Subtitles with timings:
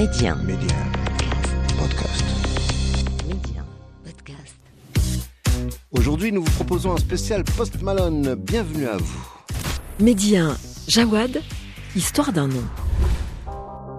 [0.00, 0.34] Média.
[0.34, 0.76] Média.
[1.78, 2.24] Podcast.
[3.28, 3.62] Média.
[4.02, 4.56] Podcast.
[5.90, 8.34] Aujourd'hui, nous vous proposons un spécial Post Malone.
[8.34, 9.28] Bienvenue à vous.
[9.98, 10.56] Média.
[10.88, 11.42] Jawad.
[11.94, 12.64] Histoire d'un nom.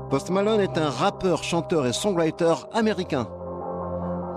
[0.10, 3.28] Post Malone est un rappeur, chanteur et songwriter américain.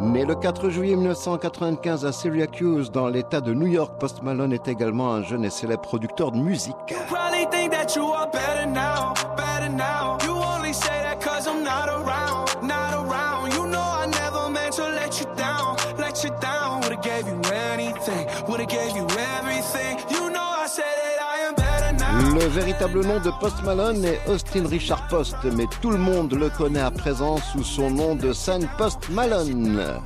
[0.02, 4.68] Né le 4 juillet 1995 à Syracuse, dans l'État de New York, Post Malone est
[4.68, 6.76] également un jeune et célèbre producteur de musique.
[7.08, 10.23] Probably think that you are better now, better now.
[22.32, 26.48] Le véritable nom de Post Malone est Austin Richard Post, mais tout le monde le
[26.48, 30.00] connaît à présent sous son nom de scène Post Malone.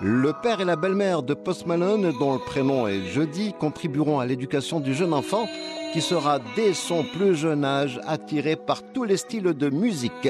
[0.00, 4.26] Le père et la belle-mère de Post Malone, dont le prénom est Jeudi, contribueront à
[4.26, 5.46] l'éducation du jeune enfant
[5.92, 10.28] qui sera dès son plus jeune âge attiré par tous les styles de musique.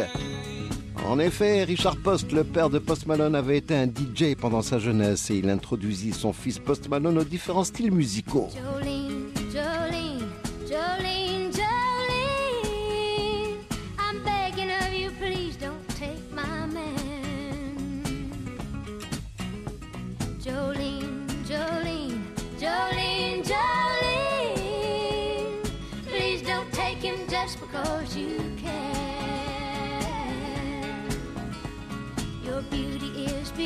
[1.08, 4.78] En effet, Richard Post, le père de Post Malone, avait été un DJ pendant sa
[4.78, 8.48] jeunesse et il introduisit son fils Post Malone aux différents styles musicaux.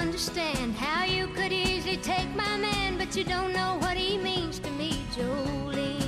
[0.00, 4.58] Understand how you could easily take my man, but you don't know what he means
[4.60, 5.98] to me, Jolene.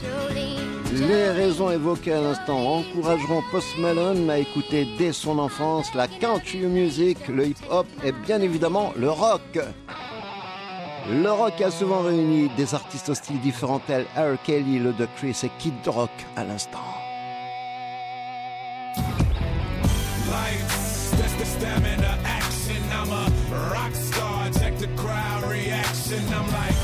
[0.00, 1.08] Jolene.
[1.08, 6.58] Les raisons évoquées à l'instant encourageront Post Malone à écouter dès son enfance la country
[6.58, 9.58] music, le hip-hop et bien évidemment le rock.
[11.10, 14.40] Le rock a souvent réuni des artistes au style différents tels R.
[14.42, 17.03] Kelly, le de Chris et Kid Rock à l'instant.
[21.64, 22.82] Stamina action.
[22.92, 23.24] I'm a
[23.72, 26.22] rock star, check the crowd reaction.
[26.34, 26.83] I'm like,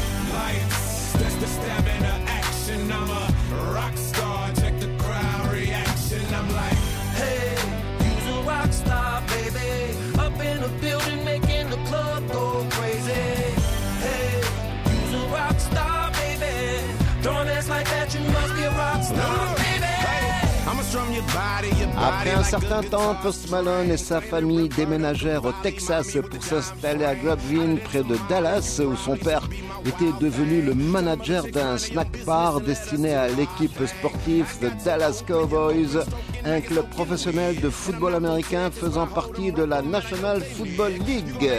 [22.21, 27.15] Après un certain temps, Post Malone et sa famille déménagèrent au Texas pour s'installer à
[27.15, 29.49] Globeville, près de Dallas, où son père
[29.87, 36.05] était devenu le manager d'un snack bar destiné à l'équipe sportive de Dallas Cowboys,
[36.45, 41.51] un club professionnel de football américain faisant partie de la National Football League.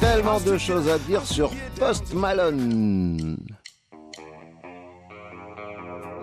[0.00, 3.38] Tellement de choses à dire sur Post Malone.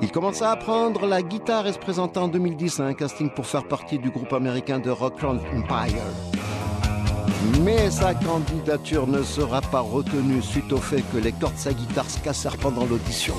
[0.02, 3.46] Il commença à apprendre la guitare et se présenta en 2010 à un casting pour
[3.46, 6.04] faire partie du groupe américain de rock Empire.
[7.62, 11.74] Mais sa candidature ne sera pas retenue suite au fait que les cordes de sa
[11.74, 13.36] guitare se cassèrent pendant l'audition.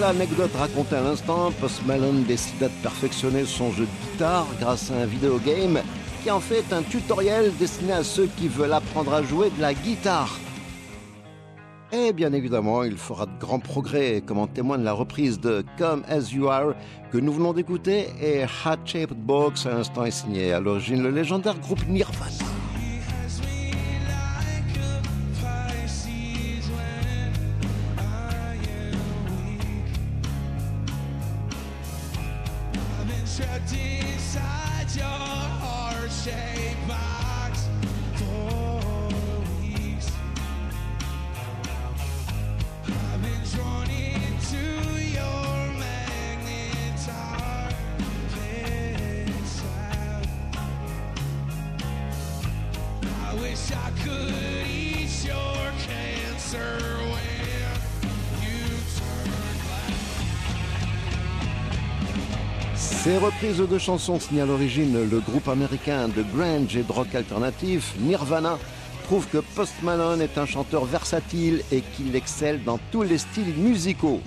[0.00, 4.94] L'anecdote racontée à l'instant, Post Malone décida de perfectionner son jeu de guitare grâce à
[4.94, 5.80] un vidéogame
[6.22, 9.74] qui en fait un tutoriel destiné à ceux qui veulent apprendre à jouer de la
[9.74, 10.38] guitare.
[11.92, 16.02] Et bien évidemment, il fera de grands progrès, comme en témoigne la reprise de Come
[16.08, 16.74] As You Are
[17.12, 21.10] que nous venons d'écouter et Heart Shaped Box à l'instant est signé à l'origine le
[21.10, 22.49] légendaire groupe Nirvana.
[63.10, 67.12] Ces reprises de chansons signent à l'origine le groupe américain de grunge et de rock
[67.12, 68.56] alternatif Nirvana
[69.06, 73.56] prouvent que Post Malone est un chanteur versatile et qu'il excelle dans tous les styles
[73.56, 74.20] musicaux.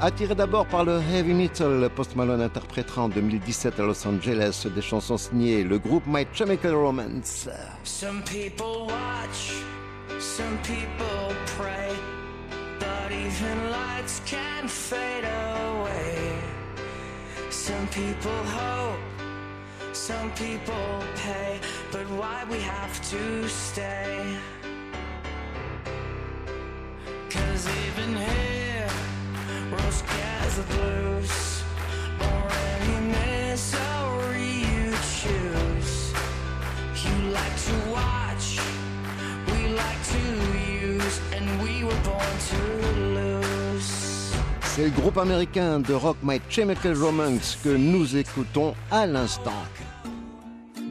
[0.00, 4.80] Attiré d'abord par le heavy metal, Post Malone interprétera en 2017 à Los Angeles des
[4.80, 7.50] chansons signées le groupe My Chemical Romance.
[7.84, 9.52] Some people watch,
[10.18, 11.90] some people pray,
[12.80, 15.22] but even lights can fade.
[17.62, 18.98] Some people hope,
[19.92, 21.60] some people pay,
[21.92, 24.36] but why we have to stay?
[27.30, 28.88] Cause even here,
[29.70, 31.62] rose skies are blues,
[32.20, 32.42] or
[32.74, 36.12] any misery you choose.
[37.04, 38.58] You like to watch,
[39.46, 40.22] we like to
[40.68, 42.81] use, and we were born to.
[44.74, 49.50] C'est le groupe américain de rock My Chemical Romance que nous écoutons à l'instant.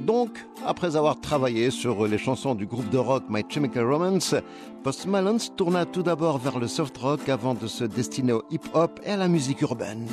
[0.05, 0.29] Donc,
[0.67, 4.35] après avoir travaillé sur les chansons du groupe de rock My Chemical Romance,
[4.83, 8.99] Post Malone tourna tout d'abord vers le soft rock avant de se destiner au hip-hop
[9.03, 10.07] et à la musique urbaine.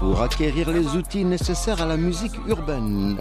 [0.00, 3.18] Pour acquérir les outils nécessaires à la musique urbaine.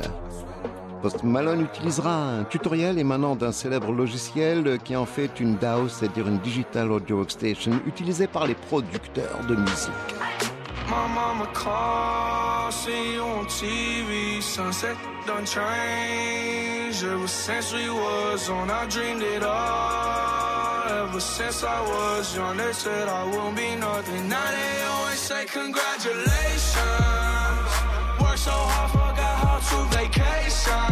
[1.02, 6.28] Post Malone utilisera un tutoriel émanant d'un célèbre logiciel qui en fait une DAW, c'est-à-dire
[6.28, 10.49] une Digital Audio Workstation, utilisée par les producteurs de musique.
[10.90, 14.42] My mama call, see you on TV.
[14.42, 14.98] Sunset
[15.28, 17.04] done changed.
[17.04, 20.90] Ever since we was on, I dreamed it all.
[21.04, 24.28] Ever since I was young, they said I won't be nothing.
[24.28, 27.70] Now they always say congratulations.
[28.20, 30.90] Worked so hard, forgot how to vacation.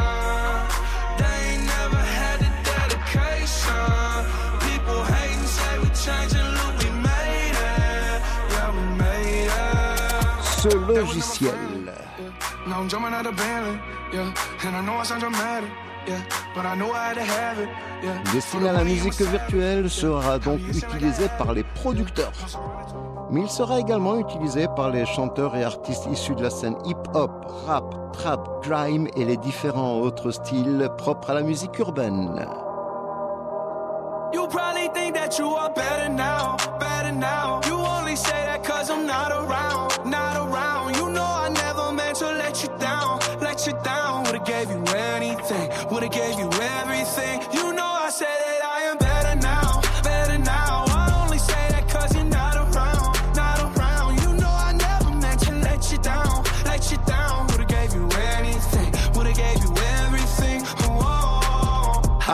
[1.17, 4.13] They ain't never had the dedication.
[4.61, 6.36] People hate and say we changing,
[10.65, 11.51] it, yeah.
[18.33, 22.31] destiné à la musique virtuelle sera donc utilisé par les producteurs.
[23.29, 27.31] Mais il sera également utilisé par les chanteurs et artistes issus de la scène hip-hop,
[27.67, 32.45] rap, trap, grime et les différents autres styles propres à la musique urbaine.
[34.33, 37.61] You probably think that you are better now, better now.
[37.65, 38.61] You only say that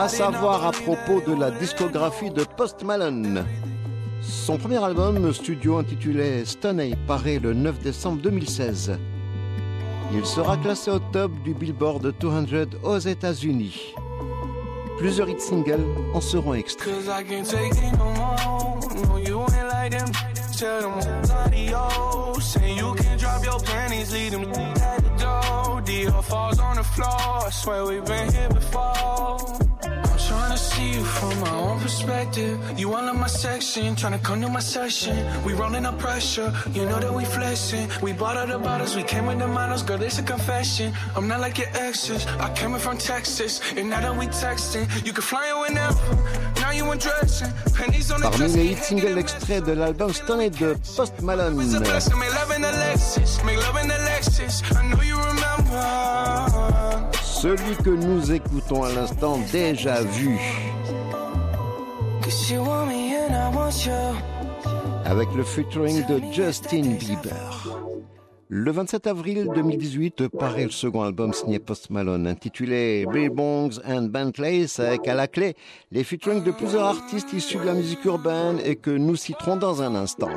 [0.04, 3.46] À savoir à propos de la discographie de Post Malone.
[4.22, 9.00] Son premier album studio intitulé Stoney paraît le 9 décembre 2016.
[10.14, 13.94] Il sera classé au top du Billboard 200 aux États-Unis.
[14.98, 16.94] Plusieurs hits singles en seront extraits.
[25.86, 27.10] Dior falls on the floor.
[27.10, 30.03] I swear we've been here before.
[30.28, 32.80] Trying to see you from my own perspective.
[32.80, 35.16] You all in my section, trying to come to my session.
[35.44, 37.90] We rolling up pressure, you know that we flexing.
[38.02, 40.94] We bought all the bottles, we came with the models, girl, it's a confession.
[41.16, 44.88] I'm not like your exes, I came in from Texas, and now that we texting,
[45.06, 46.00] you can fly in whenever.
[46.62, 50.76] Now you undressing, pennies on the Parmi les hits singles extraits de l'album Stoney de
[50.96, 51.58] Post Malone.
[57.44, 60.40] Celui que nous écoutons à l'instant déjà vu,
[65.04, 67.68] avec le featuring de Justin Bieber.
[68.48, 74.80] Le 27 avril 2018 paraît le second album signé Post Malone intitulé Bongs and Bentleys
[74.80, 75.56] avec à la clé
[75.92, 79.82] les featuring de plusieurs artistes issus de la musique urbaine et que nous citerons dans
[79.82, 80.30] un instant.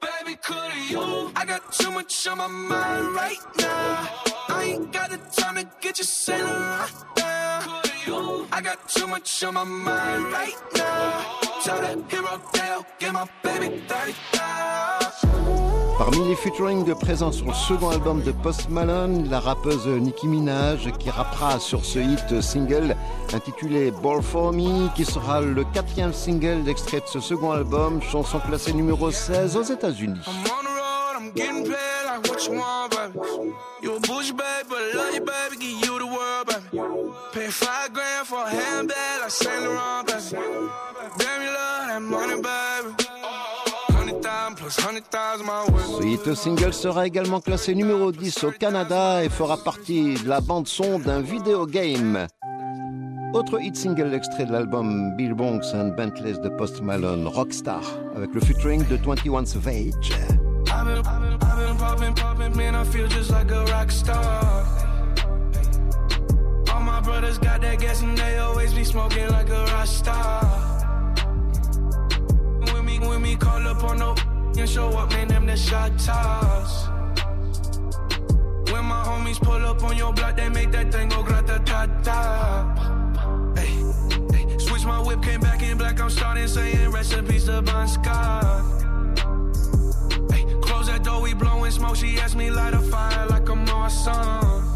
[0.00, 1.32] Baby, coulda you?
[1.36, 4.08] I got too much on my mind right now.
[4.48, 7.85] I ain't got the time to get you sailing right now.
[8.08, 11.40] I got too much on my mind right now.
[11.64, 14.46] Tell that hero Dale, get my baby 30,000.
[15.98, 20.92] Parmi les featuring présents sur le second album de Post Malone, la rappeuse Nicki Minaj
[20.98, 22.94] qui rappera sur ce hit single
[23.32, 28.38] intitulé Ball For Me qui sera le quatrième single d'extrait de ce second album, chanson
[28.38, 30.20] classée numéro 16 aux États-Unis.
[38.82, 40.36] Like Saint Laurent, baby.
[41.18, 43.06] Damn, you love that money, baby.
[44.68, 50.40] Ce hit single sera également classé numéro 10 au Canada et fera partie de la
[50.40, 52.26] bande-son d'un vidéogame.
[53.32, 57.82] Autre hit single extrait de l'album Bill Bonks and Bentleys de Post Malone, Rockstar,
[58.14, 60.12] avec le featuring de 21 Savage.
[60.68, 63.90] I've been, I've been, I've been popping, popping, man, I feel just like a rock
[63.90, 64.64] star.
[66.72, 68.38] All my brothers got that gas and they
[68.86, 69.86] smoking like a rock.
[72.72, 74.14] When me, when me call up on no
[74.58, 76.88] and show up, man, them the shot toss.
[78.72, 81.86] When my homies pull up on your block, they make that thing go grata ta
[82.02, 83.52] ta.
[83.56, 83.72] Hey,
[84.32, 88.64] hey, switch my whip, came back in black, I'm starting saying recipes to Bon Scott.
[90.62, 91.96] Close that door, we blowing smoke.
[91.96, 94.75] She asked me light a fire like I'm on sun.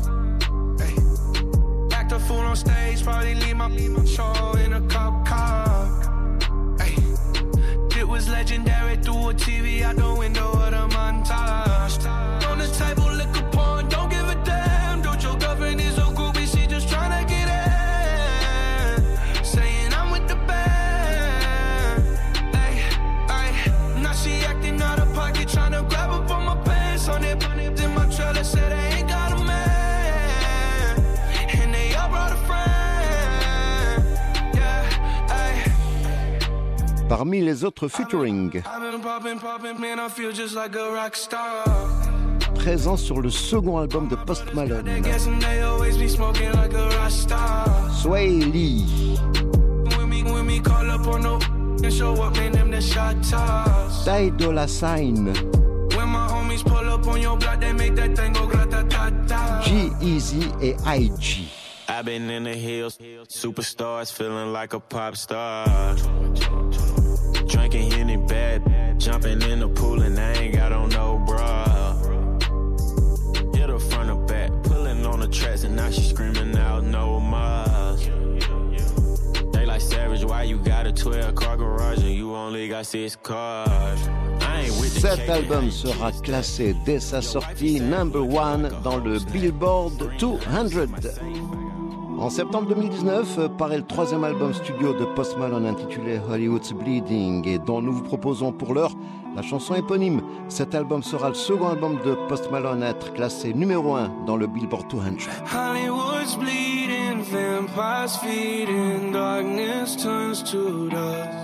[2.27, 3.69] Fool on stage, probably leave my
[4.07, 6.77] show in a cop car.
[6.79, 6.95] Hey,
[7.99, 12.05] it was legendary through a TV out the window of the montage.
[12.51, 13.10] On the table,
[37.21, 38.63] Parmi les autres featuring
[42.55, 44.89] présents sur le second album de Post Malone.
[48.01, 49.19] Sway Lee.
[54.03, 55.35] Ty Dolla Sign,
[59.29, 59.61] ta.
[59.61, 61.51] G-Eazy et IG.
[61.87, 62.03] A
[64.81, 65.67] pop star.
[69.21, 71.95] Jumping in the pool and I ain't got on no bra.
[73.53, 77.21] Hit her front or back, pulling on the tracks and now she screaming out no
[77.21, 77.97] more.
[79.53, 83.15] They like savage, why you got a 12 car garage and you only got six
[83.15, 84.01] cars?
[85.01, 90.87] Cet album sera classé dès sa sortie number one dans le Billboard 200.
[92.21, 97.49] En septembre 2019 euh, paraît le troisième album studio de Post Malone intitulé Hollywood's Bleeding
[97.49, 98.93] et dont nous vous proposons pour l'heure
[99.35, 100.21] la chanson éponyme.
[100.49, 104.37] Cet album sera le second album de Post Malone à être classé numéro 1 dans
[104.37, 105.31] le Billboard 200.
[105.51, 111.41] Hollywood's bleeding, vampires feeding, darkness turns to dust.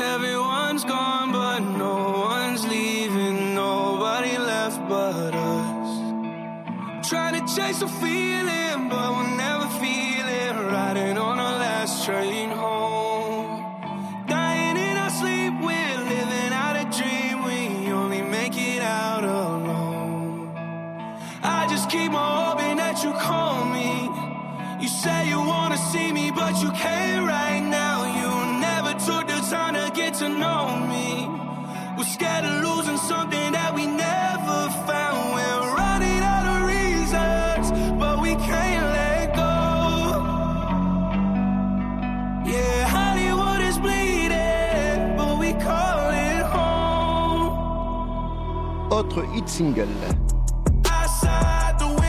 [0.00, 5.45] Everyone's gone, but no one's leaving, nobody left but us.
[7.56, 10.52] Chase a feeling, but we'll never feel it.
[10.52, 14.26] Riding on our last train home.
[14.28, 17.44] Dying in our sleep, we're living out a dream.
[17.44, 20.52] We only make it out alone.
[21.42, 24.10] I just keep on hoping that you call me.
[24.82, 27.45] You say you wanna see me, but you can't right
[51.20, 52.06] fade away.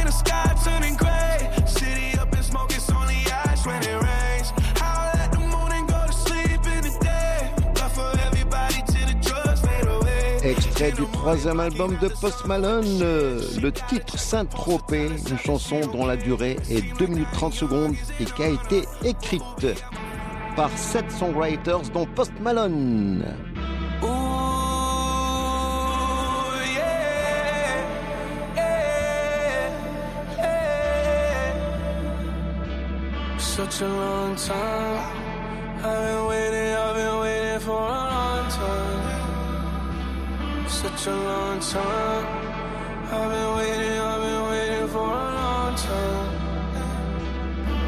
[10.43, 16.57] Extrait du troisième album de Post Malone, le titre Saint-Tropez, une chanson dont la durée
[16.69, 19.67] est 2 minutes 30 secondes et qui a été écrite
[20.55, 23.25] par sept songwriters dont Post Malone.
[33.77, 35.05] Such a long time.
[35.85, 39.01] I've been waiting, I've been waiting for a long time.
[40.67, 42.25] Such a long time.
[43.05, 46.29] I've been waiting, I've been waiting for a long time.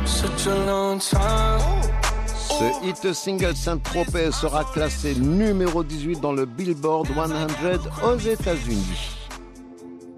[0.05, 1.81] Such a long time.
[2.27, 9.18] Ce hit single Saint-Tropez sera classé numéro 18 dans le Billboard 100 aux États-Unis.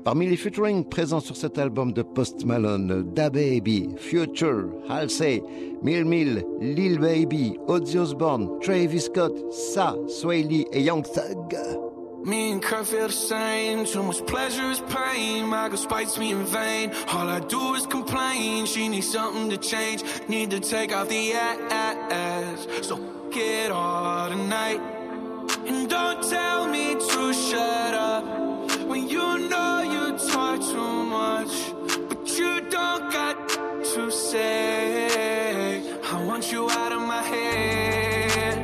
[0.03, 5.43] Parmi les featuring présents sur cet album de Post Malone, Da Baby, Future, Halsey,
[5.83, 11.55] Mill Mill, Lil Baby, Ozzy Osbourne, Travis Scott, Sa, Sway Lee et Young Thug.
[12.25, 13.85] Me and Kurt feel the same.
[13.85, 15.45] Too much pleasure is pain.
[15.47, 16.91] My girl spites me in vain.
[17.13, 18.65] All I do is complain.
[18.65, 20.03] She needs something to change.
[20.27, 22.67] Need to take off the ass.
[22.81, 22.97] So
[23.31, 24.81] get all tonight.
[25.67, 28.50] And don't tell me to shut up
[28.91, 31.53] when you know you talk too much.
[32.09, 33.35] But you don't got
[33.93, 35.81] to say.
[36.13, 38.57] I want you out of my head.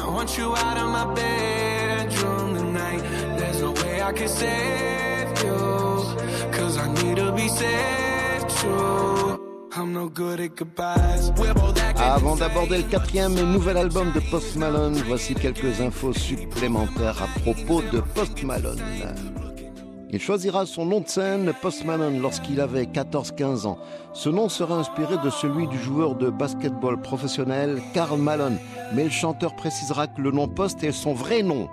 [0.00, 3.02] I want you out of my bedroom tonight.
[3.38, 5.58] There's no way I can save you.
[6.56, 9.48] Cause I need to be saved too.
[9.76, 11.32] I'm no good at goodbyes.
[11.36, 15.80] We're both acting Avant d'aborder le quatrième et nouvel album de Post Malone, voici quelques
[15.80, 18.82] infos supplémentaires à propos de Post Malone.
[20.10, 23.78] Il choisira son nom de scène Post Malone lorsqu'il avait 14-15 ans.
[24.14, 28.58] Ce nom sera inspiré de celui du joueur de basketball professionnel Karl Malone,
[28.94, 31.68] mais le chanteur précisera que le nom Post est son vrai nom.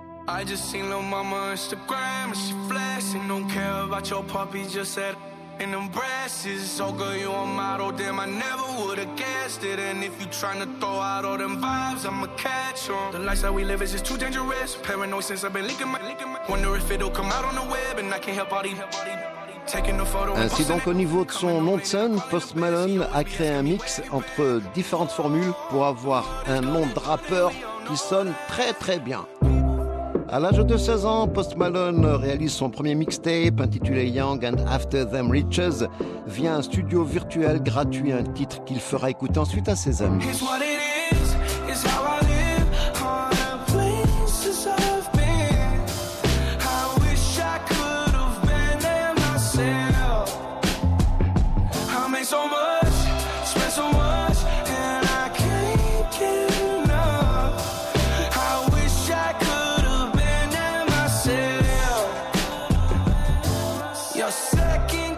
[5.60, 6.70] In them brasses.
[6.70, 9.80] So girl, you a model, damn, I never would've guessed it.
[9.80, 13.12] And if you tryna throw out all them vibes, I'ma catch 'em.
[13.12, 14.76] The lifestyle we live is just too dangerous.
[14.84, 16.40] Paranoid since I've been leaking my, leaking my.
[16.50, 18.78] Wonder if it'll come out on the web and I can't help all these.
[19.68, 23.08] Taking a photo and Ainsi donc au niveau de son nom de scène, Post Malone
[23.12, 27.52] a créé un mix entre différentes formules pour avoir un nom de rappeur
[27.88, 29.26] qui sonne très très bien.
[30.36, 35.06] À l'âge de 16 ans, Post Malone réalise son premier mixtape intitulé Young and After
[35.06, 35.86] Them Riches
[36.28, 40.26] via un studio virtuel gratuit, un titre qu'il fera écouter ensuite à ses amis.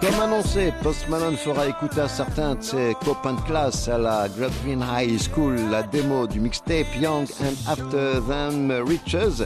[0.07, 4.29] Comme annoncé, Post Malone fera écouter à certains de ses copains de classe à la
[4.29, 9.43] Grapevine High School la démo du mixtape Young and After Them Riches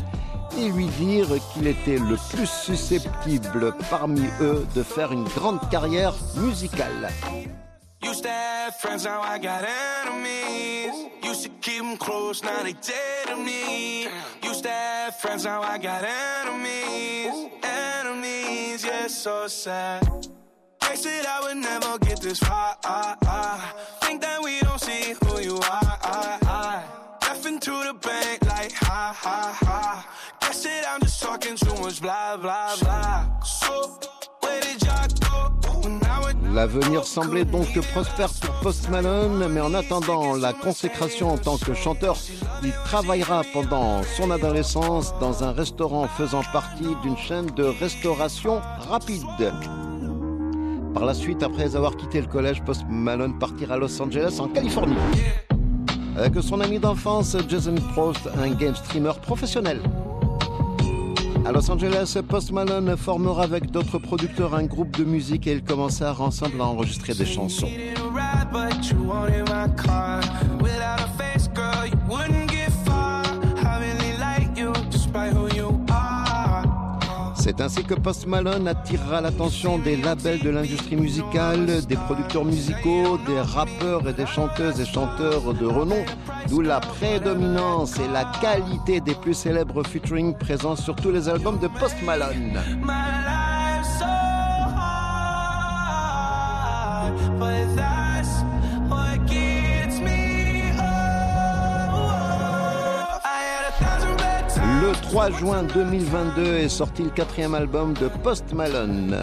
[0.59, 6.13] et lui dire qu'il était le plus susceptible parmi eux de faire une grande carrière
[6.37, 7.09] musicale.
[20.91, 22.75] They said I would never get this far.
[24.01, 26.83] Think that we don't see who you are.
[27.21, 30.05] Left into the bank like ha ha ha.
[30.41, 33.41] Guess that I'm just talking too much blah blah blah.
[33.41, 33.99] So,
[34.41, 35.07] where did y'all
[35.61, 35.79] go?
[35.79, 41.29] When I would L'avenir semblait donc prospère pour Post Malone, mais en attendant la consécration
[41.29, 42.17] en tant que chanteur,
[42.63, 49.53] il travaillera pendant son adolescence dans un restaurant faisant partie d'une chaîne de restauration rapide.
[50.93, 54.47] Par la suite, après avoir quitté le collège, Post Malone partira à Los Angeles, en
[54.47, 54.95] Californie.
[56.17, 59.79] Avec son ami d'enfance, Jason Prost, un game streamer professionnel.
[61.45, 65.63] À Los Angeles, Post Malone formera avec d'autres producteurs un groupe de musique et ils
[65.63, 67.67] commencèrent ensemble à enregistrer des chansons.
[77.53, 83.19] C'est ainsi que Post Malone attirera l'attention des labels de l'industrie musicale, des producteurs musicaux,
[83.27, 86.01] des rappeurs et des chanteuses et chanteurs de renom,
[86.47, 91.59] d'où la prédominance et la qualité des plus célèbres featuring présents sur tous les albums
[91.59, 92.57] de Post Malone.
[104.81, 109.15] Le 3 juin 2022 est sorti le quatrième album de Post Malone.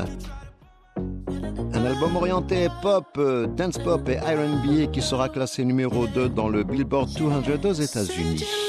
[1.75, 6.49] Un album orienté pop, euh, dance pop et R&B qui sera classé numéro 2 dans
[6.49, 8.68] le Billboard 200 aux États-Unis.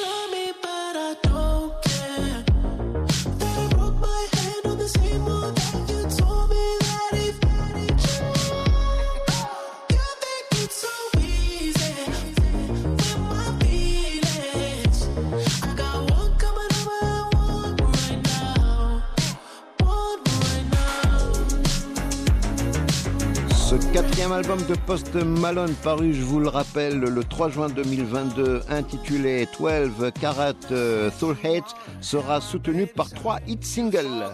[24.19, 29.47] cinquième album de Post Malone paru, je vous le rappelle, le 3 juin 2022, intitulé
[29.57, 34.25] 12 Karat euh, Soul Hate, sera soutenu par trois hits singles.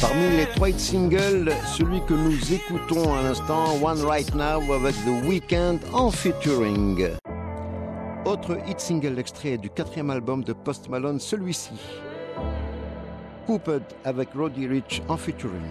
[0.00, 5.26] Parmi les trois singles, celui que nous écoutons à l'instant, One Right Now avec The
[5.26, 7.10] Weeknd en featuring.
[8.24, 11.72] Autre hit single extrait du quatrième album de Post Malone, celui-ci.
[13.46, 15.68] Cooped avec Roddy Rich en featuring.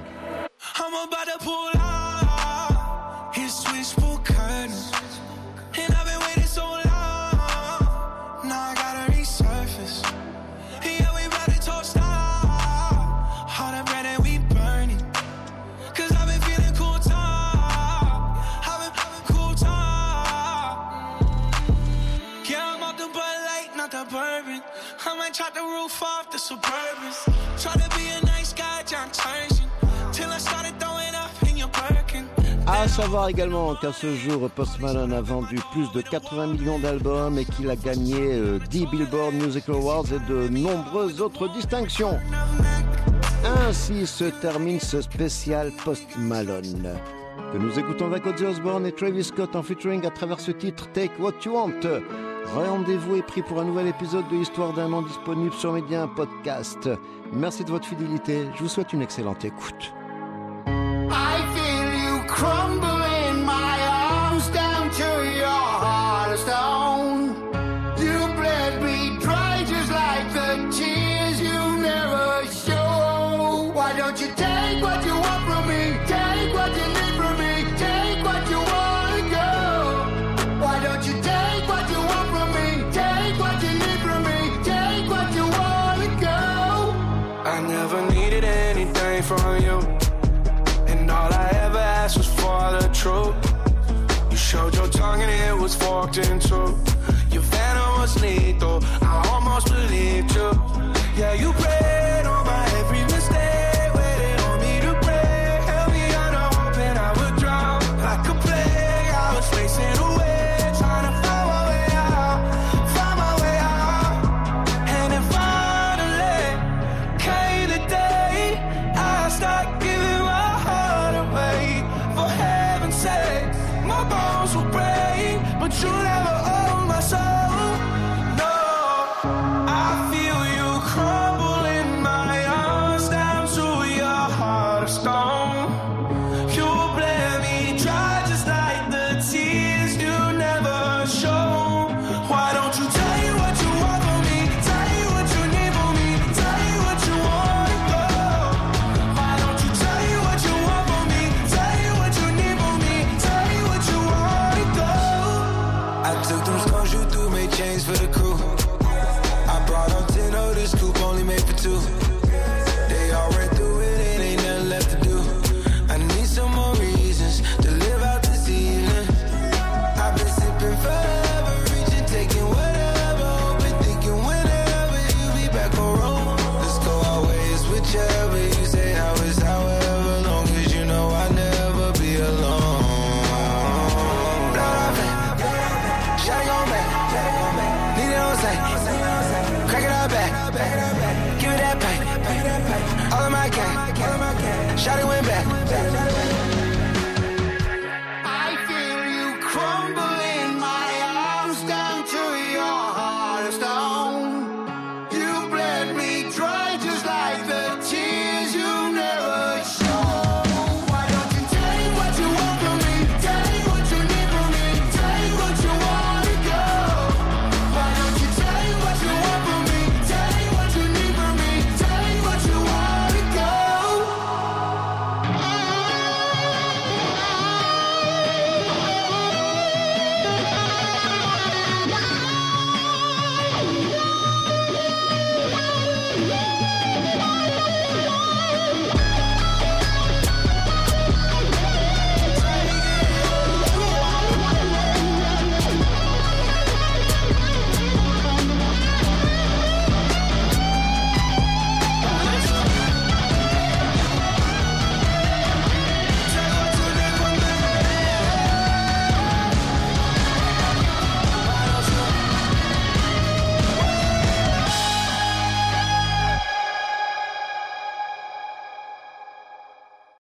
[32.68, 36.80] a À savoir également qu'à ce jour, Post Malone a vendu plus de 80 millions
[36.80, 42.20] d'albums et qu'il a gagné euh, 10 Billboard Music Awards et de nombreuses autres distinctions.
[43.68, 46.96] Ainsi se termine ce spécial Post Malone.
[47.52, 50.88] Que nous écoutons avec Ozzy Osbourne et Travis Scott en featuring à travers ce titre
[50.94, 51.82] Take What You Want.
[52.48, 56.90] Rendez-vous est pris pour un nouvel épisode de Histoire d'un an disponible sur Média Podcast.
[57.32, 58.48] Merci de votre fidélité.
[58.56, 59.94] Je vous souhaite une excellente écoute.
[95.70, 96.89] was walked into.